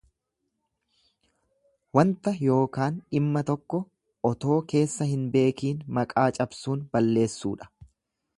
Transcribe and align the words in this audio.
Wanta 1.97 2.33
yookaan 2.47 2.97
dhimma 3.17 3.43
tokko 3.51 3.83
otoo 4.31 4.59
keessa 4.73 5.09
hin 5.13 5.29
beekiin 5.37 5.85
maqaa 5.99 6.29
cabsuun 6.41 6.85
balleessuudha. 6.97 7.71